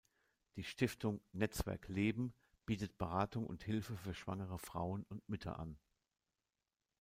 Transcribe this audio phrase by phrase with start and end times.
[0.55, 2.33] Die Stiftung "netzwerk leben"
[2.65, 5.77] bietet Beratung und Hilfe für schwangere Frauen und Mütter an.